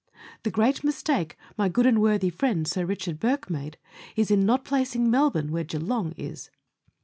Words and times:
The 0.41 0.49
great 0.49 0.83
mistake 0.83 1.37
my 1.59 1.69
good 1.69 1.85
and 1.85 2.01
worthy 2.01 2.31
friend 2.31 2.67
Sir 2.67 2.85
Richard 2.87 3.19
Bourke 3.19 3.51
made 3.51 3.77
is 4.15 4.31
in 4.31 4.47
not 4.47 4.65
placing 4.65 5.11
Melbourne 5.11 5.51
where 5.51 5.63
Geelong 5.63 6.13
is. 6.17 6.49